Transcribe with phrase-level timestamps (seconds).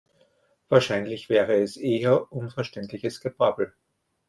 [0.69, 3.75] Wahrscheinlich wäre es eher unverständliches Gebrabbel.